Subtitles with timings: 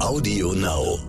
[0.00, 1.00] Audio Now.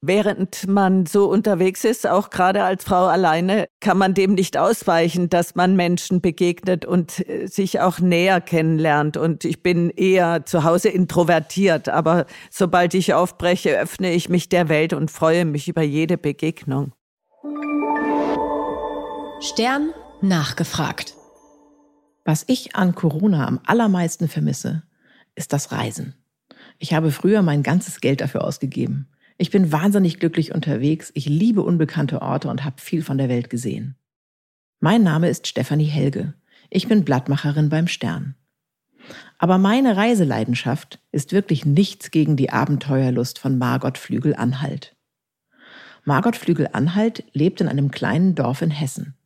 [0.00, 5.28] Während man so unterwegs ist, auch gerade als Frau alleine, kann man dem nicht ausweichen,
[5.28, 9.18] dass man Menschen begegnet und äh, sich auch näher kennenlernt.
[9.18, 14.70] Und ich bin eher zu Hause introvertiert, aber sobald ich aufbreche, öffne ich mich der
[14.70, 16.92] Welt und freue mich über jede Begegnung.
[19.40, 19.90] Stern
[20.22, 21.14] nachgefragt.
[22.24, 24.84] Was ich an Corona am allermeisten vermisse,
[25.34, 26.14] ist das Reisen.
[26.82, 29.06] Ich habe früher mein ganzes Geld dafür ausgegeben.
[29.36, 33.50] Ich bin wahnsinnig glücklich unterwegs, ich liebe unbekannte Orte und habe viel von der Welt
[33.50, 33.96] gesehen.
[34.80, 36.32] Mein Name ist Stefanie Helge.
[36.70, 38.34] Ich bin Blattmacherin beim Stern.
[39.36, 44.96] Aber meine Reiseleidenschaft ist wirklich nichts gegen die Abenteuerlust von Margot Flügel-Anhalt.
[46.04, 49.16] Margot Flügel-Anhalt lebt in einem kleinen Dorf in Hessen.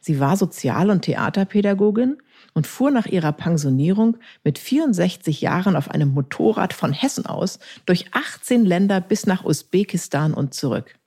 [0.00, 2.18] Sie war Sozial- und Theaterpädagogin
[2.58, 8.06] und fuhr nach ihrer Pensionierung mit 64 Jahren auf einem Motorrad von Hessen aus durch
[8.10, 10.98] 18 Länder bis nach Usbekistan und zurück.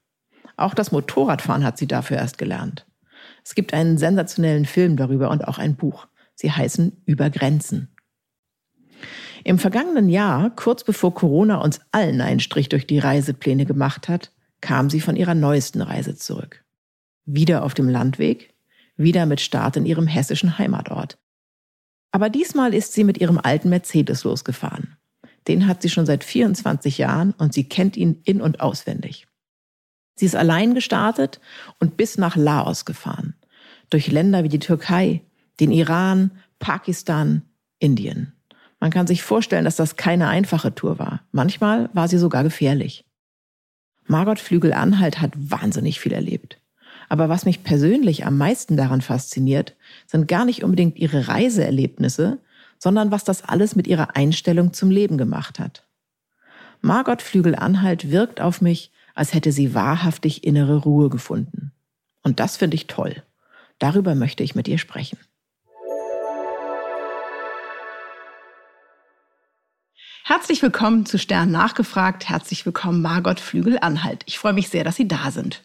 [0.56, 2.86] Auch das Motorradfahren hat sie dafür erst gelernt.
[3.44, 6.08] Es gibt einen sensationellen Film darüber und auch ein Buch.
[6.36, 7.90] Sie heißen Über Grenzen.
[9.44, 14.32] Im vergangenen Jahr, kurz bevor Corona uns allen einen Strich durch die Reisepläne gemacht hat,
[14.62, 16.64] kam sie von ihrer neuesten Reise zurück.
[17.26, 18.54] Wieder auf dem Landweg,
[18.96, 21.18] wieder mit Start in ihrem hessischen Heimatort,
[22.12, 24.98] aber diesmal ist sie mit ihrem alten Mercedes losgefahren.
[25.48, 29.28] Den hat sie schon seit 24 Jahren und sie kennt ihn in und auswendig.
[30.16, 31.40] Sie ist allein gestartet
[31.80, 33.36] und bis nach Laos gefahren.
[33.90, 35.22] Durch Länder wie die Türkei,
[35.60, 37.42] den Iran, Pakistan,
[37.80, 38.34] Indien.
[38.80, 41.22] Man kann sich vorstellen, dass das keine einfache Tour war.
[41.32, 43.06] Manchmal war sie sogar gefährlich.
[44.06, 46.61] Margot Flügel-Anhalt hat wahnsinnig viel erlebt.
[47.12, 49.76] Aber was mich persönlich am meisten daran fasziniert,
[50.08, 52.40] sind gar nicht unbedingt ihre Reiseerlebnisse,
[52.80, 55.86] sondern was das alles mit ihrer Einstellung zum Leben gemacht hat.
[56.80, 61.74] Margot Flügel-Anhalt wirkt auf mich, als hätte sie wahrhaftig innere Ruhe gefunden.
[62.24, 63.22] Und das finde ich toll.
[63.78, 65.18] Darüber möchte ich mit ihr sprechen.
[70.24, 72.30] Herzlich willkommen zu Stern nachgefragt.
[72.30, 74.24] Herzlich willkommen, Margot Flügel-Anhalt.
[74.28, 75.62] Ich freue mich sehr, dass Sie da sind.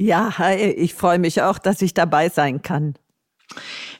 [0.00, 2.94] Ja, ich freue mich auch, dass ich dabei sein kann.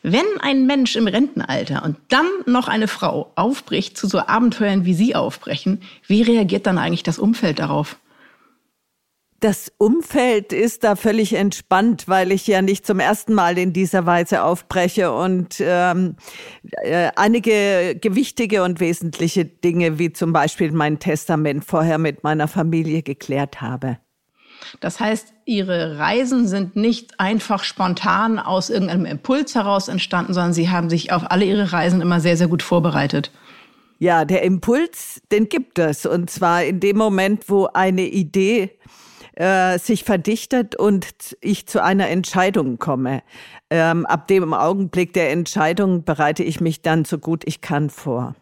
[0.04, 4.94] Wenn ein Mensch im Rentenalter und dann noch eine Frau aufbricht zu so Abenteuern, wie
[4.94, 7.98] Sie aufbrechen, wie reagiert dann eigentlich das Umfeld darauf?
[9.40, 14.06] Das Umfeld ist da völlig entspannt, weil ich ja nicht zum ersten Mal in dieser
[14.06, 16.14] Weise aufbreche und ähm,
[16.82, 23.02] äh, einige gewichtige und wesentliche Dinge, wie zum Beispiel mein Testament, vorher mit meiner Familie
[23.02, 23.98] geklärt habe.
[24.80, 30.68] Das heißt, Ihre Reisen sind nicht einfach spontan aus irgendeinem Impuls heraus entstanden, sondern Sie
[30.70, 33.30] haben sich auf alle Ihre Reisen immer sehr, sehr gut vorbereitet.
[33.98, 36.06] Ja, der Impuls, den gibt es.
[36.06, 38.70] Und zwar in dem Moment, wo eine Idee
[39.34, 43.22] äh, sich verdichtet und ich zu einer Entscheidung komme.
[43.70, 48.34] Ähm, ab dem Augenblick der Entscheidung bereite ich mich dann so gut ich kann vor.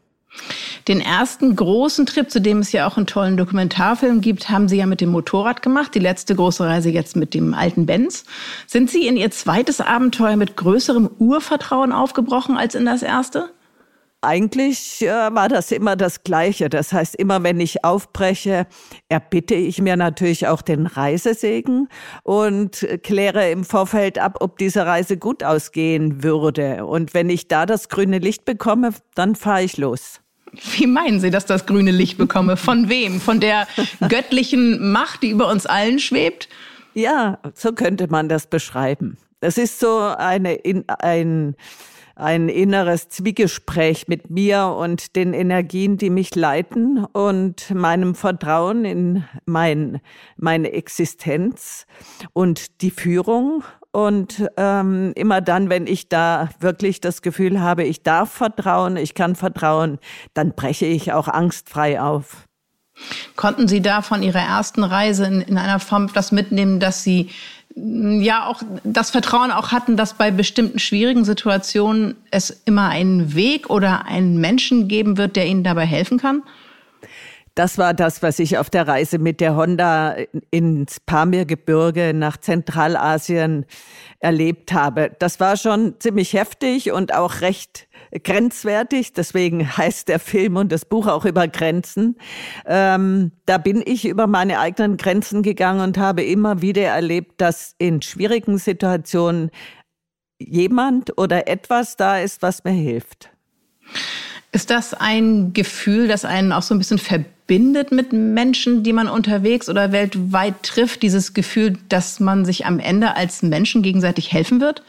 [0.89, 4.77] Den ersten großen Trip, zu dem es ja auch einen tollen Dokumentarfilm gibt, haben Sie
[4.77, 5.95] ja mit dem Motorrad gemacht.
[5.95, 8.25] Die letzte große Reise jetzt mit dem alten Benz.
[8.67, 13.51] Sind Sie in Ihr zweites Abenteuer mit größerem Urvertrauen aufgebrochen als in das erste?
[14.23, 16.69] Eigentlich äh, war das immer das Gleiche.
[16.69, 18.67] Das heißt, immer wenn ich aufbreche,
[19.09, 21.89] erbitte ich mir natürlich auch den Reisesegen
[22.23, 26.87] und kläre im Vorfeld ab, ob diese Reise gut ausgehen würde.
[26.87, 30.21] Und wenn ich da das grüne Licht bekomme, dann fahre ich los.
[30.77, 32.57] Wie meinen Sie, dass das grüne Licht bekomme?
[32.57, 33.21] Von wem?
[33.21, 33.67] Von der
[34.09, 36.49] göttlichen Macht, die über uns allen schwebt?
[36.95, 39.19] Ja, so könnte man das beschreiben.
[39.41, 40.59] Das ist so eine,
[40.99, 41.55] ein,
[42.15, 49.25] ein inneres Zwiegespräch mit mir und den Energien, die mich leiten und meinem Vertrauen in
[49.45, 50.01] mein,
[50.39, 51.87] meine Existenz
[52.33, 53.63] und die Führung
[53.97, 59.15] und ähm, immer dann, wenn ich da wirklich das Gefühl habe, ich darf vertrauen, ich
[59.15, 59.99] kann vertrauen,
[60.35, 62.45] dann breche ich auch angstfrei auf.
[63.37, 67.31] Konnten Sie da von Ihrer ersten Reise in, in einer Form das mitnehmen, dass Sie
[67.75, 73.35] mm, ja auch das Vertrauen auch hatten, dass bei bestimmten schwierigen Situationen es immer einen
[73.35, 76.43] Weg oder einen Menschen geben wird, der Ihnen dabei helfen kann?
[77.57, 80.15] Das war das, was ich auf der Reise mit der Honda
[80.51, 83.65] ins Pamirgebirge nach Zentralasien
[84.21, 85.17] erlebt habe.
[85.19, 87.89] Das war schon ziemlich heftig und auch recht
[88.23, 89.15] grenzwertig.
[89.15, 92.17] Deswegen heißt der Film und das Buch auch über Grenzen.
[92.67, 97.75] Ähm, da bin ich über meine eigenen Grenzen gegangen und habe immer wieder erlebt, dass
[97.79, 99.51] in schwierigen Situationen
[100.39, 103.31] jemand oder etwas da ist, was mir hilft.
[104.53, 109.09] Ist das ein Gefühl, das einen auch so ein bisschen verbindet mit Menschen, die man
[109.09, 111.03] unterwegs oder weltweit trifft?
[111.03, 114.83] Dieses Gefühl, dass man sich am Ende als Menschen gegenseitig helfen wird?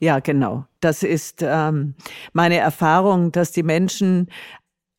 [0.00, 0.66] Ja, genau.
[0.80, 1.94] Das ist ähm,
[2.32, 4.28] meine Erfahrung, dass die Menschen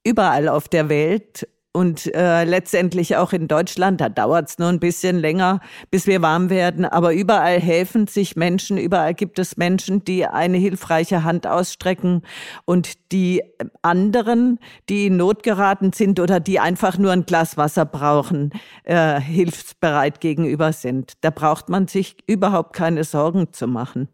[0.04, 4.80] überall auf der Welt und äh, letztendlich auch in Deutschland, da dauert es nur ein
[4.80, 5.60] bisschen länger,
[5.92, 10.58] bis wir warm werden, aber überall helfen sich Menschen, überall gibt es Menschen, die eine
[10.58, 12.22] hilfreiche Hand ausstrecken
[12.64, 13.44] und die
[13.82, 18.52] anderen, die in Not geraten sind oder die einfach nur ein Glas Wasser brauchen,
[18.86, 21.14] äh, hilfsbereit gegenüber sind.
[21.22, 24.08] Da braucht man sich überhaupt keine Sorgen zu machen.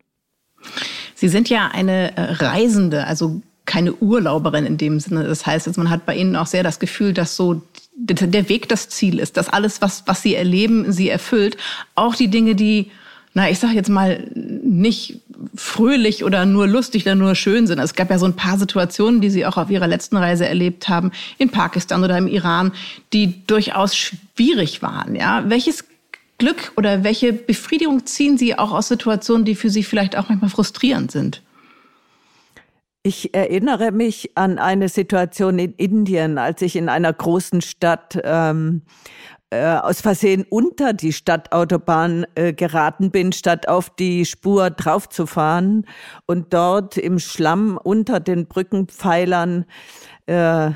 [1.13, 5.23] Sie sind ja eine äh, Reisende, also keine Urlauberin in dem Sinne.
[5.23, 7.61] Das heißt, also man hat bei Ihnen auch sehr das Gefühl, dass so
[7.95, 11.57] der Weg das Ziel ist, dass alles, was, was Sie erleben, Sie erfüllt.
[11.95, 12.89] Auch die Dinge, die,
[13.33, 15.19] na, ich sage jetzt mal, nicht
[15.55, 17.79] fröhlich oder nur lustig oder nur schön sind.
[17.79, 20.89] Es gab ja so ein paar Situationen, die Sie auch auf Ihrer letzten Reise erlebt
[20.89, 22.71] haben, in Pakistan oder im Iran,
[23.13, 25.15] die durchaus schwierig waren.
[25.15, 25.85] Ja, welches
[26.37, 30.49] Glück oder welche Befriedigung ziehen Sie auch aus Situationen, die für Sie vielleicht auch manchmal
[30.49, 31.41] frustrierend sind?
[33.03, 38.83] Ich erinnere mich an eine Situation in Indien, als ich in einer großen Stadt ähm,
[39.49, 45.87] äh, aus Versehen unter die Stadtautobahn äh, geraten bin, statt auf die Spur draufzufahren
[46.27, 49.65] und dort im Schlamm unter den Brückenpfeilern
[50.27, 50.69] äh,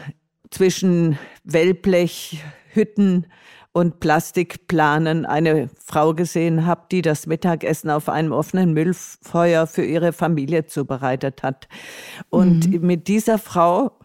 [0.50, 3.28] zwischen Wellblechhütten
[3.75, 10.13] und Plastikplanen eine Frau gesehen habe, die das Mittagessen auf einem offenen Müllfeuer für ihre
[10.13, 11.68] Familie zubereitet hat.
[12.30, 12.88] Und mhm.
[12.88, 14.00] mit dieser Frau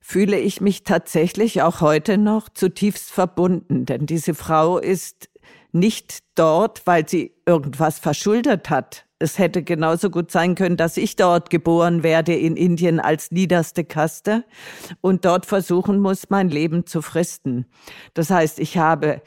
[0.00, 5.28] fühle ich mich tatsächlich auch heute noch zutiefst verbunden, denn diese Frau ist
[5.72, 11.14] nicht dort, weil sie irgendwas verschuldet hat, es hätte genauso gut sein können, dass ich
[11.14, 14.44] dort geboren werde in Indien als niederste Kaste
[15.02, 17.66] und dort versuchen muss, mein Leben zu fristen.
[18.14, 19.22] Das heißt, ich habe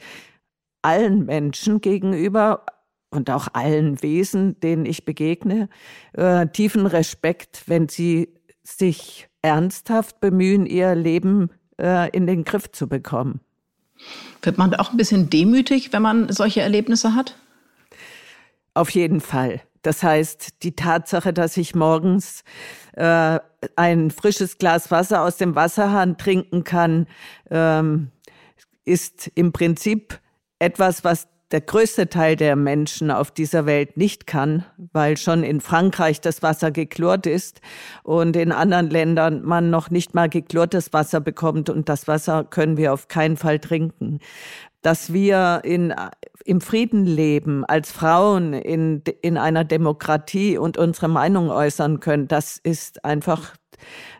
[0.82, 2.66] allen Menschen gegenüber
[3.10, 5.68] und auch allen Wesen, denen ich begegne,
[6.14, 8.28] äh, tiefen Respekt, wenn sie
[8.64, 11.50] sich ernsthaft bemühen, ihr Leben
[11.80, 13.40] äh, in den Griff zu bekommen.
[14.42, 17.38] Wird man auch ein bisschen demütig, wenn man solche Erlebnisse hat?
[18.74, 19.60] Auf jeden Fall.
[19.84, 22.42] Das heißt, die Tatsache, dass ich morgens
[22.94, 23.38] äh,
[23.76, 27.06] ein frisches Glas Wasser aus dem Wasserhahn trinken kann,
[27.50, 28.10] ähm,
[28.86, 30.20] ist im Prinzip
[30.58, 35.60] etwas, was der größte Teil der Menschen auf dieser Welt nicht kann, weil schon in
[35.60, 37.60] Frankreich das Wasser geklort ist
[38.02, 42.76] und in anderen Ländern man noch nicht mal geklortes Wasser bekommt und das Wasser können
[42.76, 44.18] wir auf keinen Fall trinken
[44.84, 45.94] dass wir in,
[46.44, 52.58] im Frieden leben, als Frauen in, in einer Demokratie und unsere Meinung äußern können, das
[52.62, 53.54] ist einfach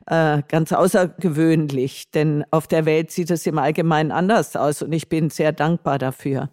[0.06, 5.10] äh, ganz außergewöhnlich, denn auf der Welt sieht es im Allgemeinen anders aus und ich
[5.10, 6.48] bin sehr dankbar dafür.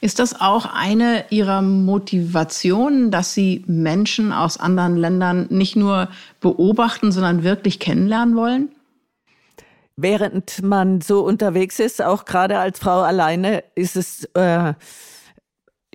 [0.00, 6.08] Ist das auch eine Ihrer Motivationen, dass Sie Menschen aus anderen Ländern nicht nur
[6.40, 8.68] beobachten, sondern wirklich kennenlernen wollen?
[9.96, 14.74] Während man so unterwegs ist, auch gerade als Frau alleine, ist es äh,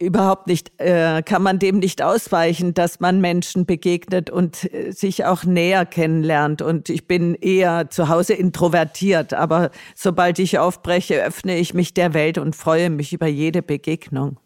[0.01, 5.25] überhaupt nicht, äh, kann man dem nicht ausweichen, dass man Menschen begegnet und äh, sich
[5.25, 6.62] auch näher kennenlernt.
[6.62, 12.13] Und ich bin eher zu Hause introvertiert, aber sobald ich aufbreche, öffne ich mich der
[12.13, 14.38] Welt und freue mich über jede Begegnung.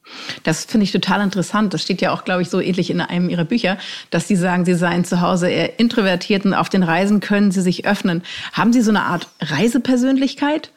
[0.43, 1.74] Das finde ich total interessant.
[1.74, 3.77] Das steht ja auch, glaube ich, so ähnlich in einem Ihrer Bücher,
[4.12, 7.62] dass Sie sagen, Sie seien zu Hause eher introvertiert und auf den Reisen können Sie
[7.62, 8.21] sich öffnen.
[8.53, 10.71] Haben Sie so eine Art Reisepersönlichkeit?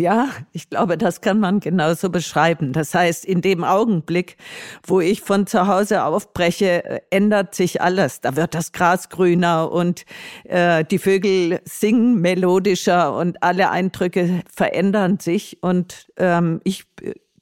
[0.00, 2.72] Ja, ich glaube, das kann man genauso beschreiben.
[2.72, 4.38] Das heißt, in dem Augenblick,
[4.86, 8.22] wo ich von zu Hause aufbreche, ändert sich alles.
[8.22, 10.06] Da wird das Gras grüner und
[10.44, 15.62] äh, die Vögel singen melodischer und alle Eindrücke verändern sich.
[15.62, 16.86] Und ähm, ich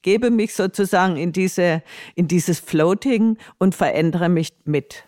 [0.09, 1.83] gebe mich sozusagen in diese,
[2.15, 5.05] in dieses Floating und verändere mich mit.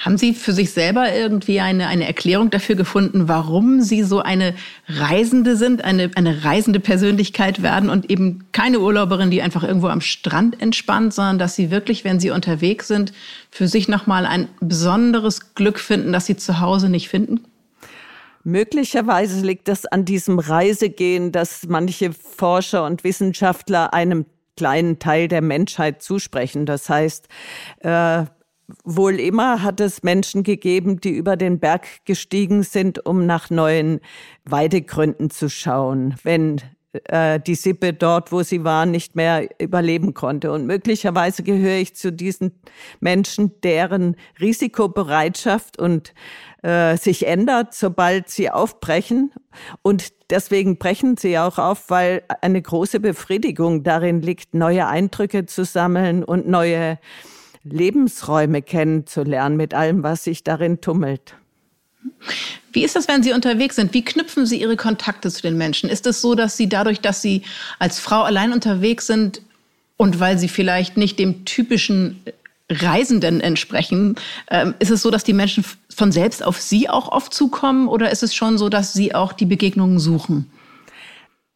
[0.00, 4.56] Haben Sie für sich selber irgendwie eine, eine Erklärung dafür gefunden, warum Sie so eine
[4.88, 10.00] Reisende sind, eine, eine reisende Persönlichkeit werden und eben keine Urlauberin, die einfach irgendwo am
[10.00, 13.12] Strand entspannt, sondern dass Sie wirklich, wenn Sie unterwegs sind,
[13.52, 17.44] für sich nochmal ein besonderes Glück finden, das Sie zu Hause nicht finden?
[18.42, 24.24] Möglicherweise liegt das an diesem Reisegehen, dass manche Forscher und Wissenschaftler einem
[24.60, 26.66] kleinen Teil der Menschheit zusprechen.
[26.66, 27.28] Das heißt,
[27.78, 28.26] äh,
[28.84, 34.00] wohl immer hat es Menschen gegeben, die über den Berg gestiegen sind, um nach neuen
[34.44, 36.60] Weidegründen zu schauen, wenn
[37.04, 40.52] äh, die Sippe dort, wo sie war, nicht mehr überleben konnte.
[40.52, 42.52] Und möglicherweise gehöre ich zu diesen
[43.00, 46.12] Menschen, deren Risikobereitschaft und
[46.62, 49.32] äh, sich ändert, sobald sie aufbrechen.
[49.82, 55.64] Und deswegen brechen sie auch auf, weil eine große Befriedigung darin liegt, neue Eindrücke zu
[55.64, 56.98] sammeln und neue
[57.62, 61.34] Lebensräume kennenzulernen mit allem, was sich darin tummelt.
[62.72, 63.92] Wie ist das, wenn Sie unterwegs sind?
[63.92, 65.90] Wie knüpfen Sie Ihre Kontakte zu den Menschen?
[65.90, 67.42] Ist es so, dass Sie dadurch, dass Sie
[67.78, 69.42] als Frau allein unterwegs sind
[69.96, 72.22] und weil Sie vielleicht nicht dem typischen
[72.70, 74.14] Reisenden entsprechen,
[74.50, 78.10] ähm, ist es so, dass die Menschen von selbst auf Sie auch oft zukommen oder
[78.10, 80.50] ist es schon so, dass Sie auch die Begegnungen suchen?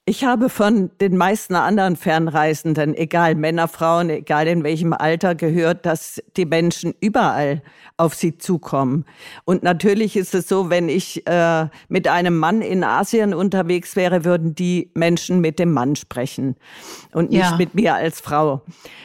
[0.06, 5.86] Ich habe von den meisten anderen Fernreisenden, egal Männer, Frauen, egal in welchem Alter, gehört,
[5.86, 7.62] dass die Menschen überall
[7.96, 9.06] auf sie zukommen.
[9.46, 14.26] Und natürlich ist es so, wenn ich äh, mit einem Mann in Asien unterwegs wäre,
[14.26, 16.56] würden die Menschen mit dem Mann sprechen
[17.12, 17.56] und nicht ja.
[17.56, 18.60] mit mir als Frau.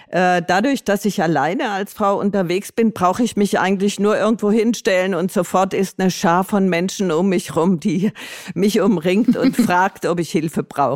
[0.10, 4.51] Äh, dadurch, dass ich alleine als Frau unterwegs bin, brauche ich mich eigentlich nur irgendwo
[4.51, 8.12] hinstellen und sofort ist eine Schar von Menschen um mich rum, die
[8.56, 10.88] mich umringt und fragt, ob ich Hilfe brauche.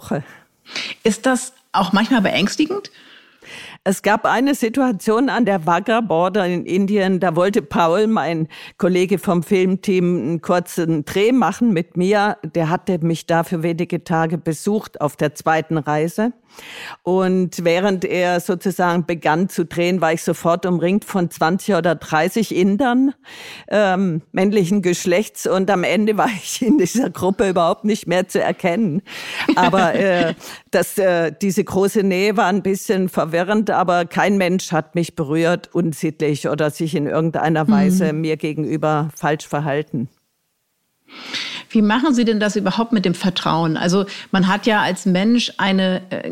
[1.03, 2.91] Ist das auch manchmal beängstigend?
[3.85, 8.47] Es gab eine Situation an der Wagga Border in Indien, da wollte Paul, mein
[8.77, 12.37] Kollege vom Filmteam, einen kurzen Dreh machen mit mir.
[12.45, 16.31] Der hatte mich da für wenige Tage besucht auf der zweiten Reise.
[17.01, 22.55] Und während er sozusagen begann zu drehen, war ich sofort umringt von 20 oder 30
[22.55, 23.13] Indern
[23.69, 28.41] ähm, männlichen Geschlechts und am Ende war ich in dieser Gruppe überhaupt nicht mehr zu
[28.41, 29.01] erkennen.
[29.55, 30.35] Aber äh,
[30.71, 35.69] das, äh, diese große Nähe war ein bisschen verwirrend, aber kein Mensch hat mich berührt,
[35.73, 38.21] unsittlich oder sich in irgendeiner Weise mhm.
[38.21, 40.07] mir gegenüber falsch verhalten.
[41.69, 43.77] Wie machen Sie denn das überhaupt mit dem Vertrauen?
[43.77, 46.31] Also man hat ja als Mensch eine äh,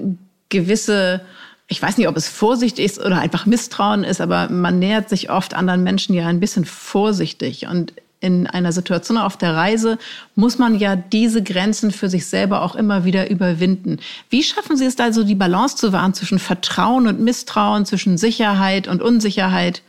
[0.49, 1.21] gewisse,
[1.67, 5.31] ich weiß nicht, ob es Vorsicht ist oder einfach Misstrauen ist, aber man nähert sich
[5.31, 7.67] oft anderen Menschen ja ein bisschen vorsichtig.
[7.67, 9.97] Und in einer Situation auf der Reise
[10.35, 13.99] muss man ja diese Grenzen für sich selber auch immer wieder überwinden.
[14.29, 18.87] Wie schaffen Sie es also die Balance zu wahren zwischen Vertrauen und Misstrauen, zwischen Sicherheit
[18.87, 19.81] und Unsicherheit?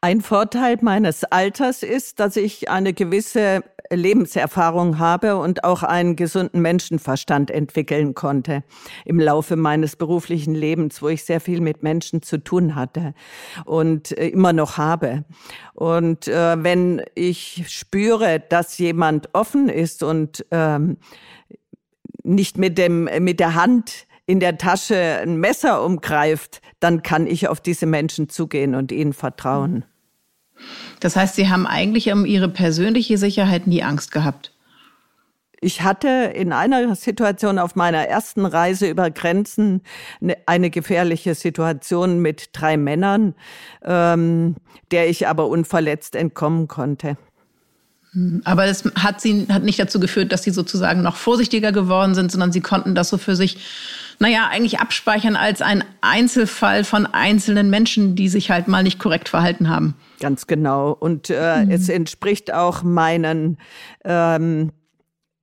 [0.00, 6.60] Ein Vorteil meines Alters ist, dass ich eine gewisse Lebenserfahrung habe und auch einen gesunden
[6.60, 8.62] Menschenverstand entwickeln konnte
[9.04, 13.14] im Laufe meines beruflichen Lebens, wo ich sehr viel mit Menschen zu tun hatte
[13.64, 15.24] und äh, immer noch habe.
[15.74, 20.98] Und äh, wenn ich spüre, dass jemand offen ist und ähm,
[22.22, 27.48] nicht mit dem mit der Hand in der Tasche ein Messer umgreift, dann kann ich
[27.48, 29.84] auf diese Menschen zugehen und ihnen vertrauen.
[31.00, 34.52] Das heißt, Sie haben eigentlich um Ihre persönliche Sicherheit nie Angst gehabt.
[35.60, 39.82] Ich hatte in einer Situation auf meiner ersten Reise über Grenzen
[40.20, 43.34] ne, eine gefährliche Situation mit drei Männern,
[43.82, 44.54] ähm,
[44.92, 47.16] der ich aber unverletzt entkommen konnte.
[48.44, 52.32] Aber das hat sie hat nicht dazu geführt, dass sie sozusagen noch vorsichtiger geworden sind,
[52.32, 53.58] sondern sie konnten das so für sich,
[54.18, 59.28] naja, eigentlich abspeichern als ein Einzelfall von einzelnen Menschen, die sich halt mal nicht korrekt
[59.28, 59.94] verhalten haben.
[60.20, 60.90] Ganz genau.
[60.90, 61.70] Und äh, mhm.
[61.70, 63.58] es entspricht auch meinen
[64.04, 64.72] ähm,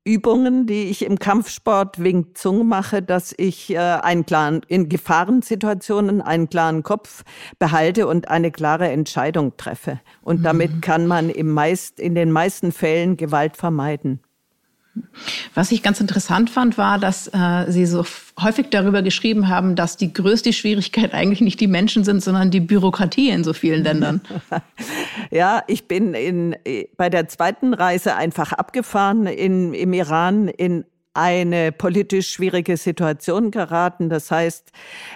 [0.07, 6.21] Übungen, die ich im Kampfsport Wing Zung mache, dass ich äh, einen klaren, in Gefahrensituationen
[6.21, 7.23] einen klaren Kopf
[7.57, 9.99] behalte und eine klare Entscheidung treffe.
[10.21, 10.81] Und damit mhm.
[10.81, 14.19] kann man im meist, in den meisten Fällen Gewalt vermeiden.
[15.53, 18.05] Was ich ganz interessant fand, war, dass äh, Sie so
[18.39, 22.59] häufig darüber geschrieben haben, dass die größte Schwierigkeit eigentlich nicht die Menschen sind, sondern die
[22.59, 24.21] Bürokratie in so vielen Ländern.
[25.31, 26.55] Ja, ich bin in,
[26.97, 30.85] bei der zweiten Reise einfach abgefahren in, im Iran in
[31.15, 34.09] eine politisch schwierige Situation geraten.
[34.09, 34.71] Das heißt,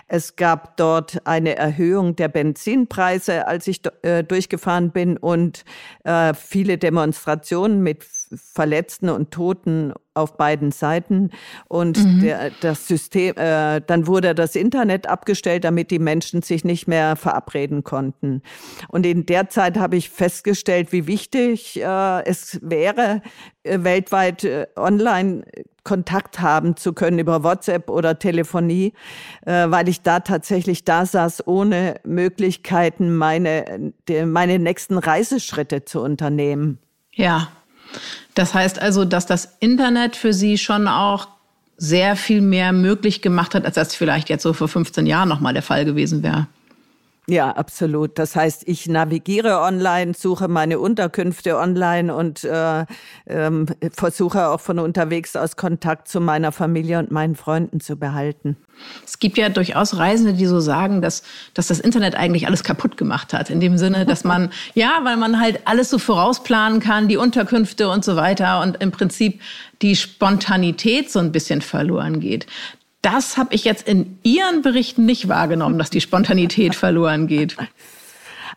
[0.08, 5.66] es gab dort eine Erhöhung der Benzinpreise, als ich äh, durchgefahren bin und
[6.06, 8.06] äh, viele Demonstrationen mit
[8.36, 11.32] Verletzten und Toten auf beiden Seiten.
[11.68, 12.22] Und mhm.
[12.22, 17.16] der, das System, äh, dann wurde das Internet abgestellt, damit die Menschen sich nicht mehr
[17.16, 18.42] verabreden konnten.
[18.88, 23.22] Und in der Zeit habe ich festgestellt, wie wichtig äh, es wäre,
[23.64, 25.44] äh, weltweit äh, online
[25.84, 28.94] Kontakt haben zu können über WhatsApp oder Telefonie,
[29.46, 36.02] äh, weil ich da tatsächlich da saß, ohne Möglichkeiten, meine, de, meine nächsten Reiseschritte zu
[36.02, 36.78] unternehmen.
[37.14, 37.50] Ja,
[38.36, 41.28] das heißt also, dass das Internet für Sie schon auch
[41.78, 45.54] sehr viel mehr möglich gemacht hat, als das vielleicht jetzt so vor 15 Jahren nochmal
[45.54, 46.48] der Fall gewesen wäre.
[47.30, 48.18] Ja, absolut.
[48.18, 52.86] Das heißt, ich navigiere online, suche meine Unterkünfte online und äh,
[53.28, 58.58] ähm, versuche auch von unterwegs aus Kontakt zu meiner Familie und meinen Freunden zu behalten.
[59.06, 61.22] Es gibt ja durchaus Reisende, die so sagen, dass,
[61.54, 63.52] dass das Internet eigentlich alles kaputt gemacht hat.
[63.52, 67.90] In dem Sinne, dass man, ja, weil man halt alles so vorausplanen kann, die Unterkünfte
[67.90, 69.40] und so weiter und im Prinzip
[69.84, 72.48] die Spontanität so ein bisschen verloren geht.
[73.02, 77.56] Das habe ich jetzt in Ihren Berichten nicht wahrgenommen, dass die Spontanität verloren geht.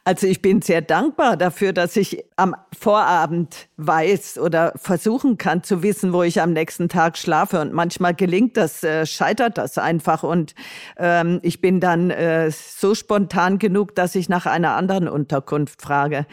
[0.04, 5.84] Also ich bin sehr dankbar dafür, dass ich am Vorabend weiß oder versuchen kann zu
[5.84, 7.60] wissen, wo ich am nächsten Tag schlafe.
[7.60, 10.24] Und manchmal gelingt das, äh, scheitert das einfach.
[10.24, 10.56] Und
[10.96, 16.26] ähm, ich bin dann äh, so spontan genug, dass ich nach einer anderen Unterkunft frage.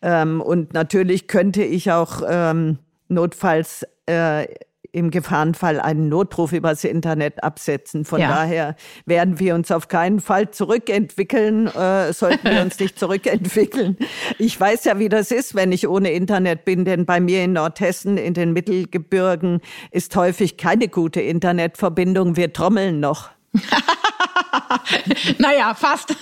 [0.00, 4.46] Ähm, und natürlich könnte ich auch ähm, notfalls äh,
[4.92, 8.04] im Gefahrenfall einen Notruf übers Internet absetzen.
[8.04, 8.28] Von ja.
[8.28, 13.96] daher werden wir uns auf keinen Fall zurückentwickeln, äh, sollten wir uns nicht zurückentwickeln.
[14.38, 17.52] Ich weiß ja, wie das ist, wenn ich ohne Internet bin, denn bei mir in
[17.52, 22.36] Nordhessen, in den Mittelgebirgen, ist häufig keine gute Internetverbindung.
[22.36, 23.30] Wir trommeln noch.
[25.38, 26.14] naja, fast.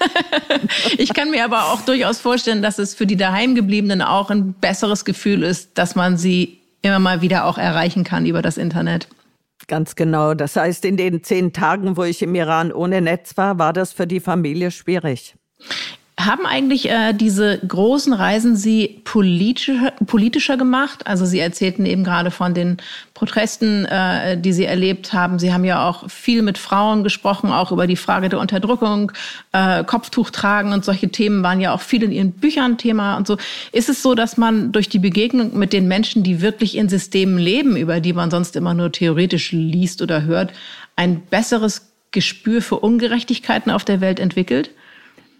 [0.98, 5.04] ich kann mir aber auch durchaus vorstellen, dass es für die Daheimgebliebenen auch ein besseres
[5.04, 9.08] Gefühl ist, dass man sie immer mal wieder auch erreichen kann über das Internet.
[9.66, 10.34] Ganz genau.
[10.34, 13.92] Das heißt, in den zehn Tagen, wo ich im Iran ohne Netz war, war das
[13.92, 15.34] für die Familie schwierig.
[16.18, 21.06] Haben eigentlich äh, diese großen Reisen Sie politischer, politischer gemacht?
[21.06, 22.78] Also Sie erzählten eben gerade von den
[23.14, 25.38] Protesten, äh, die Sie erlebt haben.
[25.38, 29.12] Sie haben ja auch viel mit Frauen gesprochen, auch über die Frage der Unterdrückung,
[29.52, 33.28] äh, Kopftuch tragen und solche Themen waren ja auch viel in Ihren Büchern Thema und
[33.28, 33.36] so.
[33.70, 37.38] Ist es so, dass man durch die Begegnung mit den Menschen, die wirklich in Systemen
[37.38, 40.52] leben, über die man sonst immer nur theoretisch liest oder hört,
[40.96, 44.70] ein besseres Gespür für Ungerechtigkeiten auf der Welt entwickelt?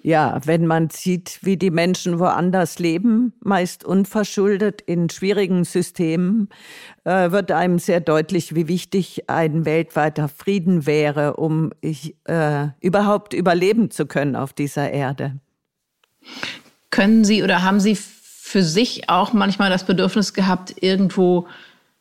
[0.02, 6.48] Ja, wenn man sieht, wie die Menschen woanders leben, meist unverschuldet in schwierigen Systemen,
[7.04, 13.34] äh, wird einem sehr deutlich, wie wichtig ein weltweiter Frieden wäre, um ich, äh, überhaupt
[13.34, 15.40] überleben zu können auf dieser Erde.
[16.90, 21.48] Können Sie oder haben Sie für sich auch manchmal das Bedürfnis gehabt, irgendwo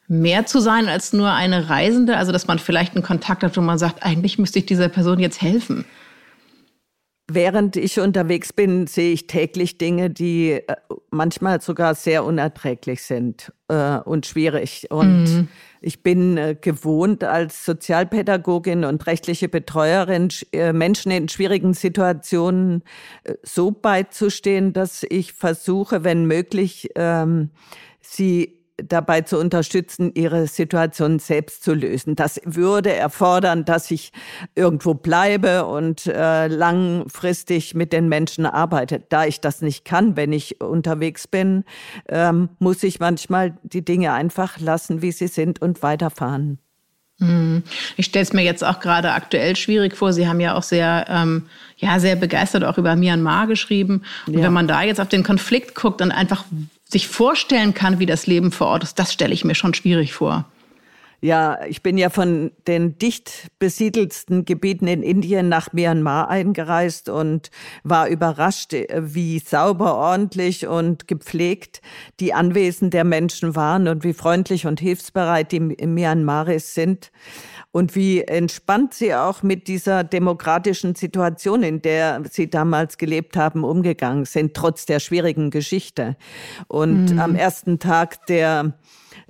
[0.08, 2.16] mehr zu sein als nur eine Reisende?
[2.16, 5.20] Also, dass man vielleicht einen Kontakt hat, wo man sagt, eigentlich müsste ich dieser Person
[5.20, 5.84] jetzt helfen.
[7.29, 10.75] Während ich unterwegs bin, sehe ich täglich Dinge, die äh,
[11.11, 14.87] manchmal sogar sehr unerträglich sind äh, und schwierig.
[14.92, 15.48] Und mhm.
[15.81, 22.83] ich bin äh, gewohnt, als Sozialpädagogin und rechtliche Betreuerin äh, Menschen in schwierigen Situationen
[23.25, 27.50] äh, so beizustehen, dass ich versuche, wenn möglich, ähm,
[28.00, 32.16] sie dabei zu unterstützen, ihre Situation selbst zu lösen.
[32.16, 34.11] Das würde erfordern, dass ich
[34.55, 39.03] irgendwo bleibe und äh, langfristig mit den Menschen arbeite.
[39.09, 41.63] Da ich das nicht kann, wenn ich unterwegs bin,
[42.07, 46.59] ähm, muss ich manchmal die Dinge einfach lassen, wie sie sind und weiterfahren.
[47.20, 47.63] Hm.
[47.96, 50.13] Ich stelle es mir jetzt auch gerade aktuell schwierig vor.
[50.13, 54.03] Sie haben ja auch sehr, ähm, ja, sehr begeistert auch über Myanmar geschrieben.
[54.27, 54.44] Und ja.
[54.44, 56.46] wenn man da jetzt auf den Konflikt guckt und einfach
[56.91, 60.13] sich vorstellen kann, wie das Leben vor Ort ist, das stelle ich mir schon schwierig
[60.13, 60.45] vor.
[61.19, 67.50] Ja, ich bin ja von den dicht besiedelsten Gebieten in Indien nach Myanmar eingereist und
[67.83, 71.81] war überrascht, wie sauber, ordentlich und gepflegt
[72.19, 77.11] die Anwesen der Menschen waren und wie freundlich und hilfsbereit die Myanmaris sind
[77.77, 83.63] und wie entspannt sie auch mit dieser demokratischen Situation, in der sie damals gelebt haben,
[83.63, 86.18] umgegangen sind, trotz der schwierigen Geschichte.
[86.68, 87.20] Und mhm.
[87.20, 88.74] am ersten Tag der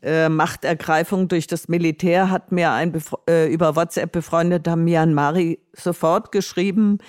[0.01, 2.93] äh, Machtergreifung durch das Militär hat mir ein
[3.29, 6.99] äh, über WhatsApp befreundeter Myanmari sofort geschrieben,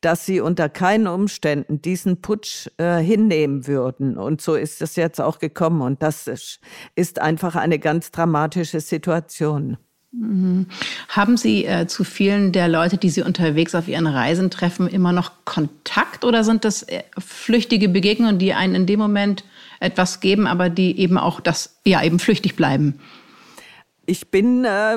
[0.00, 4.18] dass sie unter keinen Umständen diesen Putsch äh, hinnehmen würden.
[4.18, 5.80] Und so ist es jetzt auch gekommen.
[5.80, 6.58] Und das ist,
[6.96, 9.76] ist einfach eine ganz dramatische Situation.
[10.12, 10.66] Mhm.
[11.08, 15.12] Haben Sie äh, zu vielen der Leute, die Sie unterwegs auf Ihren Reisen treffen, immer
[15.12, 19.44] noch Kontakt oder sind das äh, flüchtige Begegnungen, die einen in dem Moment
[19.80, 22.98] etwas geben, aber die eben auch das, ja, eben flüchtig bleiben?
[24.06, 24.96] Ich bin äh,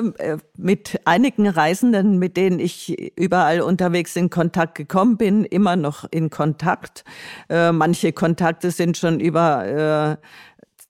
[0.56, 6.30] mit einigen Reisenden, mit denen ich überall unterwegs in Kontakt gekommen bin, immer noch in
[6.30, 7.04] Kontakt.
[7.50, 10.18] Äh, manche Kontakte sind schon über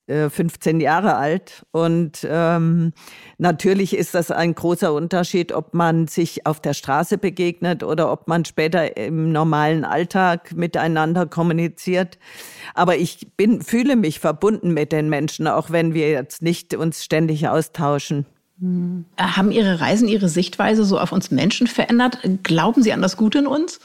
[0.07, 1.65] äh, 15 äh, Jahre alt.
[1.71, 2.93] Und ähm,
[3.39, 8.29] natürlich ist das ein großer Unterschied, ob man sich auf der Straße begegnet oder ob
[8.29, 12.19] man später im normalen Alltag miteinander kommuniziert.
[12.75, 17.05] Aber ich bin, fühle mich verbunden mit den Menschen, auch wenn wir jetzt nicht uns
[17.05, 18.27] ständig austauschen.
[18.61, 19.05] Hm.
[19.17, 22.19] Haben Ihre Reisen Ihre Sichtweise so auf uns Menschen verändert?
[22.43, 23.81] Glauben Sie an das Gute in uns?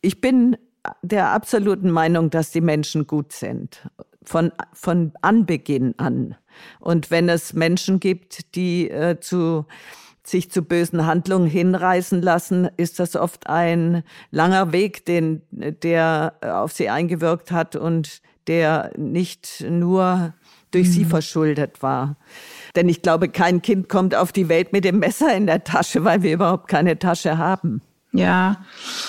[0.00, 0.56] Ich bin
[1.02, 3.80] der absoluten Meinung, dass die Menschen gut sind.
[4.24, 6.36] Von, von Anbeginn an.
[6.80, 9.66] Und wenn es Menschen gibt, die äh, zu
[10.26, 16.72] sich zu bösen Handlungen hinreißen lassen, ist das oft ein langer Weg, den, der auf
[16.72, 20.32] sie eingewirkt hat und der nicht nur
[20.70, 20.92] durch mhm.
[20.92, 22.16] sie verschuldet war.
[22.74, 26.04] Denn ich glaube, kein Kind kommt auf die Welt mit dem Messer in der Tasche,
[26.04, 27.82] weil wir überhaupt keine Tasche haben.
[28.16, 28.64] Ja,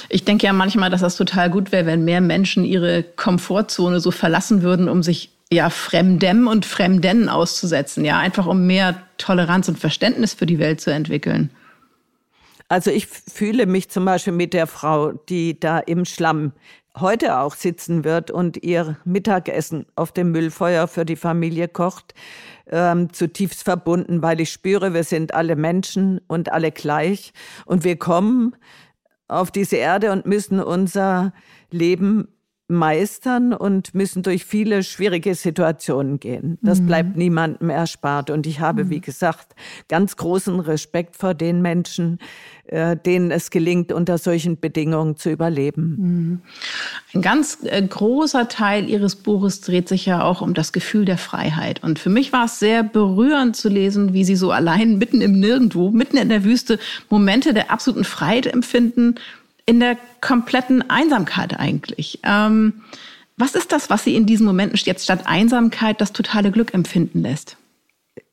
[0.09, 4.09] ich denke ja manchmal, dass das total gut wäre, wenn mehr Menschen ihre Komfortzone so
[4.09, 9.77] verlassen würden, um sich ja Fremdem und Fremden auszusetzen, ja, einfach um mehr Toleranz und
[9.77, 11.51] Verständnis für die Welt zu entwickeln.
[12.67, 16.53] Also ich fühle mich zum Beispiel mit der Frau, die da im Schlamm
[16.99, 22.15] heute auch sitzen wird und ihr Mittagessen auf dem Müllfeuer für die Familie kocht,
[22.71, 27.33] ähm, zutiefst verbunden, weil ich spüre, wir sind alle Menschen und alle gleich.
[27.65, 28.55] Und wir kommen
[29.27, 31.33] auf diese Erde und müssen unser
[31.71, 32.27] Leben
[32.67, 36.58] meistern und müssen durch viele schwierige Situationen gehen.
[36.63, 36.88] Das mhm.
[36.88, 38.32] bleibt niemandem erspart.
[38.32, 38.89] Und ich habe, mhm.
[38.89, 39.56] wie gesagt,
[39.88, 42.17] ganz großen Respekt vor den Menschen,
[42.65, 45.95] äh, denen es gelingt, unter solchen Bedingungen zu überleben.
[45.99, 46.41] Mhm.
[47.13, 51.19] Ein ganz äh, großer Teil Ihres Buches dreht sich ja auch um das Gefühl der
[51.19, 51.84] Freiheit.
[51.84, 55.39] Und für mich war es sehr berührend zu lesen, wie Sie so allein mitten im
[55.39, 59.15] Nirgendwo, mitten in der Wüste, Momente der absoluten Freiheit empfinden
[59.65, 62.19] in der kompletten Einsamkeit eigentlich.
[62.23, 62.84] Ähm,
[63.38, 67.21] was ist das, was Sie in diesen Momenten jetzt statt Einsamkeit das totale Glück empfinden
[67.21, 67.58] lässt?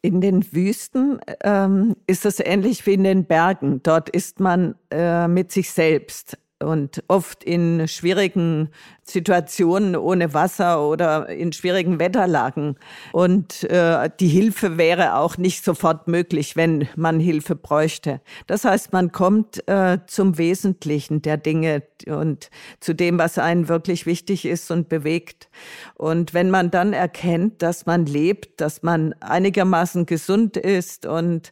[0.01, 3.83] In den Wüsten ähm, ist es ähnlich wie in den Bergen.
[3.83, 8.71] Dort ist man äh, mit sich selbst und oft in schwierigen
[9.03, 12.77] Situationen ohne Wasser oder in schwierigen Wetterlagen.
[13.13, 18.21] Und äh, die Hilfe wäre auch nicht sofort möglich, wenn man Hilfe bräuchte.
[18.47, 24.07] Das heißt, man kommt äh, zum Wesentlichen der Dinge und zu dem, was einen wirklich
[24.07, 25.49] wichtig ist und bewegt.
[25.95, 31.51] Und wenn man dann erkennt, dass man lebt, dass man einigermaßen gesund ist und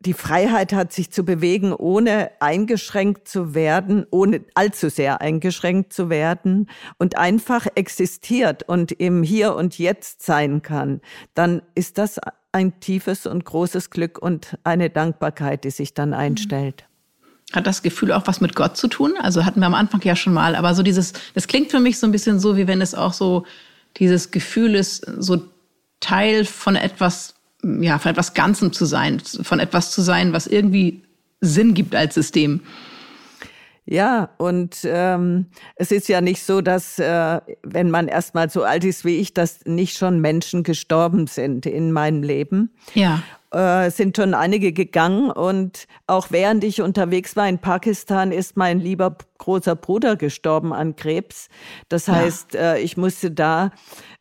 [0.00, 6.08] die Freiheit hat, sich zu bewegen, ohne eingeschränkt zu werden, ohne allzu sehr eingeschränkt zu
[6.08, 11.02] werden und einfach existiert und im Hier und Jetzt sein kann,
[11.34, 12.18] dann ist das
[12.52, 16.86] ein tiefes und großes Glück und eine Dankbarkeit, die sich dann einstellt.
[17.52, 19.14] Hat das Gefühl auch was mit Gott zu tun?
[19.20, 21.98] Also hatten wir am Anfang ja schon mal, aber so dieses, das klingt für mich
[21.98, 23.44] so ein bisschen so, wie wenn es auch so
[23.98, 25.42] dieses Gefühl ist, so
[26.00, 31.02] Teil von etwas ja, von etwas Ganzem zu sein, von etwas zu sein, was irgendwie
[31.40, 32.60] Sinn gibt als System.
[33.86, 38.84] Ja, und ähm, es ist ja nicht so, dass äh, wenn man erstmal so alt
[38.84, 42.70] ist wie ich, dass nicht schon Menschen gestorben sind in meinem Leben.
[42.94, 43.22] Ja.
[43.52, 48.78] Äh, sind schon einige gegangen und auch während ich unterwegs war in Pakistan ist mein
[48.78, 51.48] lieber großer Bruder gestorben an Krebs.
[51.88, 52.74] Das heißt, ja.
[52.74, 53.72] äh, ich musste da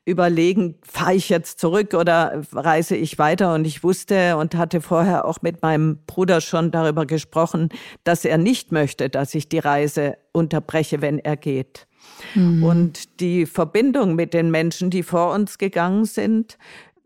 [0.03, 3.53] überlegen, fahre ich jetzt zurück oder reise ich weiter?
[3.53, 7.69] Und ich wusste und hatte vorher auch mit meinem Bruder schon darüber gesprochen,
[8.03, 11.85] dass er nicht möchte, dass ich die Reise unterbreche, wenn er geht.
[12.33, 12.63] Mhm.
[12.63, 16.57] Und die Verbindung mit den Menschen, die vor uns gegangen sind,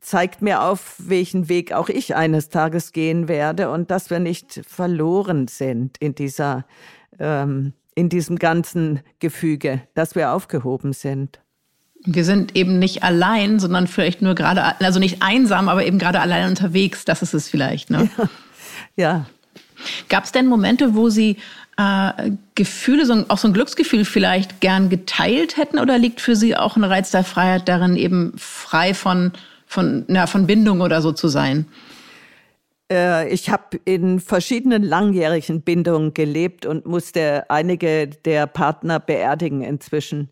[0.03, 4.61] zeigt mir auf, welchen Weg auch ich eines Tages gehen werde und dass wir nicht
[4.67, 6.65] verloren sind in dieser,
[7.19, 11.39] ähm, in diesem ganzen Gefüge, dass wir aufgehoben sind.
[12.05, 16.19] Wir sind eben nicht allein, sondern vielleicht nur gerade, also nicht einsam, aber eben gerade
[16.19, 17.05] allein unterwegs.
[17.05, 17.89] Das ist es vielleicht.
[17.89, 18.09] Ne?
[18.17, 18.29] Ja.
[18.97, 19.25] ja.
[20.09, 21.37] Gab es denn Momente, wo Sie
[21.77, 25.79] äh, Gefühle, so, auch so ein Glücksgefühl vielleicht gern geteilt hätten?
[25.79, 29.31] Oder liegt für Sie auch ein Reiz der Freiheit darin, eben frei von,
[29.73, 31.65] von, ja, von Bindung oder so zu sein?
[32.93, 40.29] Äh, ich habe in verschiedenen langjährigen Bindungen gelebt und musste einige der Partner beerdigen inzwischen.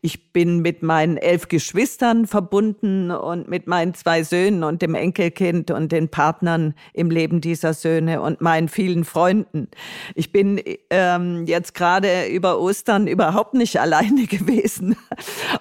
[0.00, 5.72] Ich bin mit meinen elf Geschwistern verbunden und mit meinen zwei Söhnen und dem Enkelkind
[5.72, 9.68] und den Partnern im Leben dieser Söhne und meinen vielen Freunden.
[10.14, 14.96] Ich bin ähm, jetzt gerade über Ostern überhaupt nicht alleine gewesen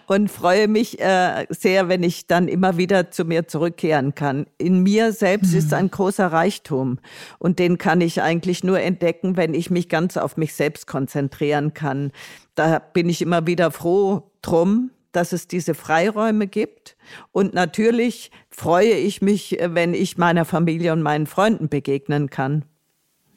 [0.06, 4.46] und freue mich äh, sehr, wenn ich dann immer wieder zu mir zurückkehren kann.
[4.60, 5.58] In mir selbst mhm.
[5.58, 7.00] ist ein großer Reichtum.
[7.40, 11.74] Und den kann ich eigentlich nur entdecken, wenn ich mich ganz auf mich selbst konzentrieren
[11.74, 12.12] kann.
[12.56, 16.98] Da bin ich immer wieder froh drum, dass es diese Freiräume gibt.
[17.32, 22.66] Und natürlich freue ich mich, wenn ich meiner Familie und meinen Freunden begegnen kann.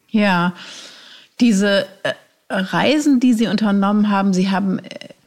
[0.08, 0.54] Ja,
[1.40, 2.14] diese äh,
[2.48, 4.82] Reisen, die Sie unternommen haben, Sie haben äh,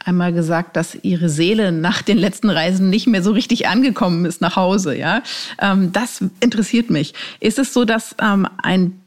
[0.06, 4.42] einmal gesagt, dass ihre Seele nach den letzten Reisen nicht mehr so richtig angekommen ist
[4.42, 4.98] nach Hause.
[4.98, 5.22] Ja,
[5.60, 7.14] ähm, das interessiert mich.
[7.40, 9.00] Ist es so, dass ähm, ein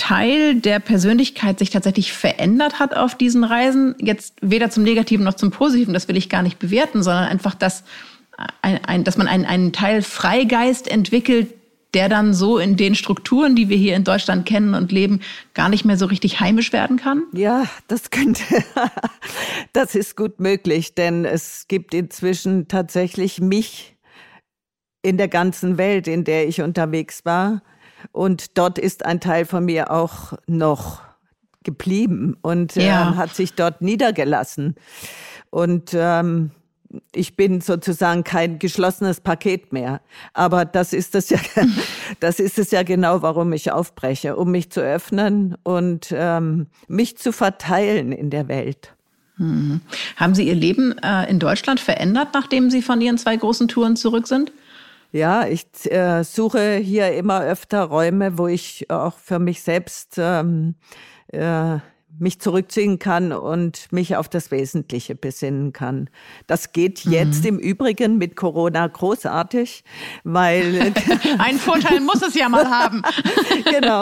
[0.00, 3.94] Teil der Persönlichkeit sich tatsächlich verändert hat auf diesen Reisen.
[3.98, 7.54] Jetzt weder zum Negativen noch zum Positiven, das will ich gar nicht bewerten, sondern einfach,
[7.54, 7.84] dass,
[8.62, 11.52] ein, ein, dass man einen, einen Teil Freigeist entwickelt,
[11.94, 15.20] der dann so in den Strukturen, die wir hier in Deutschland kennen und leben,
[15.54, 17.24] gar nicht mehr so richtig heimisch werden kann?
[17.32, 18.42] Ja, das könnte,
[19.72, 23.96] das ist gut möglich, denn es gibt inzwischen tatsächlich mich
[25.02, 27.62] in der ganzen Welt, in der ich unterwegs war.
[28.12, 31.02] Und dort ist ein Teil von mir auch noch
[31.64, 33.12] geblieben und ja.
[33.12, 34.76] äh, hat sich dort niedergelassen.
[35.50, 36.52] Und ähm,
[37.12, 40.00] ich bin sozusagen kein geschlossenes Paket mehr.
[40.32, 41.38] Aber das ist es ja,
[42.20, 47.16] das ist es ja genau, warum ich aufbreche, um mich zu öffnen und ähm, mich
[47.18, 48.94] zu verteilen in der Welt.
[49.36, 49.80] Hm.
[50.16, 53.96] Haben Sie Ihr Leben äh, in Deutschland verändert, nachdem Sie von Ihren zwei großen Touren
[53.96, 54.52] zurück sind?
[55.12, 60.76] Ja, ich äh, suche hier immer öfter Räume, wo ich auch für mich selbst ähm,
[61.28, 61.78] äh,
[62.20, 66.10] mich zurückziehen kann und mich auf das Wesentliche besinnen kann.
[66.46, 67.12] Das geht mhm.
[67.12, 67.48] jetzt mhm.
[67.48, 69.84] im Übrigen mit Corona großartig,
[70.24, 70.92] weil
[71.38, 73.02] ein Vorteil muss es ja mal haben.
[73.70, 74.00] genau,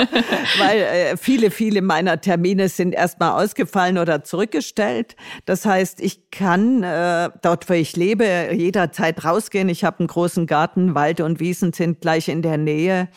[0.59, 5.17] weil äh, viele, viele meiner Termine sind erstmal ausgefallen oder zurückgestellt.
[5.45, 9.69] Das heißt, ich kann äh, dort, wo ich lebe, jederzeit rausgehen.
[9.69, 13.09] Ich habe einen großen Garten, Wald und Wiesen sind gleich in der Nähe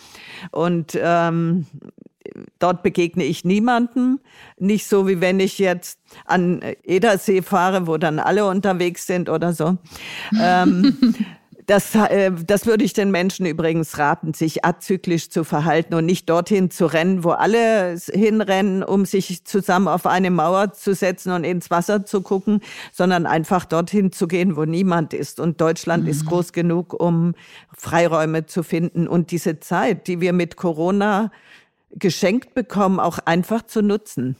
[0.52, 1.66] und ähm,
[2.60, 4.20] dort begegne ich niemanden.
[4.58, 9.54] Nicht so, wie wenn ich jetzt an Edersee fahre, wo dann alle unterwegs sind oder
[9.54, 9.78] so.
[10.40, 11.16] ähm,
[11.72, 16.30] das, äh, das würde ich den Menschen übrigens raten, sich azyklisch zu verhalten und nicht
[16.30, 21.44] dorthin zu rennen, wo alle hinrennen, um sich zusammen auf eine Mauer zu setzen und
[21.44, 25.40] ins Wasser zu gucken, sondern einfach dorthin zu gehen, wo niemand ist.
[25.40, 26.10] Und Deutschland mhm.
[26.10, 27.36] ist groß genug, um
[27.74, 29.08] Freiräume zu finden.
[29.08, 31.32] Und diese Zeit, die wir mit Corona
[31.94, 34.36] geschenkt bekommen, auch einfach zu nutzen.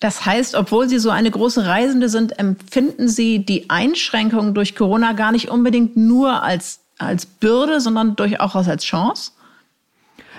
[0.00, 5.12] Das heißt, obwohl Sie so eine große Reisende sind, empfinden Sie die Einschränkungen durch Corona
[5.12, 9.32] gar nicht unbedingt nur als, als Bürde, sondern durchaus als Chance?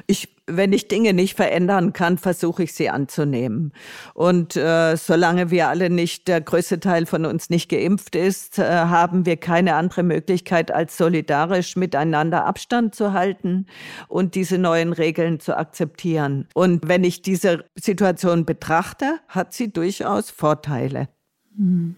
[0.07, 3.73] Ich wenn ich Dinge nicht verändern kann, versuche ich sie anzunehmen.
[4.13, 8.63] Und äh, solange wir alle nicht, der größte Teil von uns nicht geimpft ist, äh,
[8.63, 13.65] haben wir keine andere Möglichkeit, als solidarisch miteinander Abstand zu halten
[14.07, 16.47] und diese neuen Regeln zu akzeptieren.
[16.53, 21.09] Und wenn ich diese Situation betrachte, hat sie durchaus Vorteile.
[21.57, 21.95] Hm.